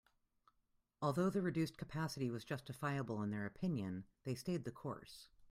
Although 1.03 1.29
the 1.29 1.43
reduced 1.43 1.77
capacity 1.77 2.31
was 2.31 2.43
justifiable 2.43 3.21
in 3.21 3.29
their 3.29 3.45
opinion, 3.45 4.05
they 4.23 4.33
stayed 4.33 4.63
the 4.63 4.71
course. 4.71 5.27